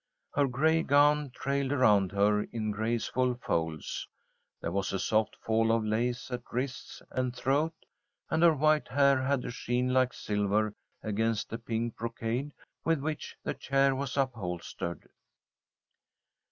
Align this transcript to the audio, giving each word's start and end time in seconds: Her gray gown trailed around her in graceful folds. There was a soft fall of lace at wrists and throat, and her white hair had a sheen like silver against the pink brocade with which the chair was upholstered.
Her 0.33 0.47
gray 0.47 0.81
gown 0.81 1.29
trailed 1.29 1.71
around 1.71 2.11
her 2.11 2.41
in 2.45 2.71
graceful 2.71 3.35
folds. 3.35 4.07
There 4.59 4.71
was 4.71 4.91
a 4.91 4.97
soft 4.97 5.35
fall 5.45 5.71
of 5.71 5.85
lace 5.85 6.31
at 6.31 6.41
wrists 6.51 7.03
and 7.11 7.35
throat, 7.35 7.75
and 8.27 8.41
her 8.41 8.55
white 8.55 8.87
hair 8.87 9.21
had 9.21 9.45
a 9.45 9.51
sheen 9.51 9.93
like 9.93 10.13
silver 10.13 10.73
against 11.03 11.51
the 11.51 11.59
pink 11.59 11.97
brocade 11.97 12.55
with 12.83 12.99
which 12.99 13.35
the 13.43 13.53
chair 13.53 13.93
was 13.95 14.17
upholstered. 14.17 15.07